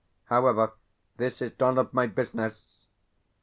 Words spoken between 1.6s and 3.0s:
of my business.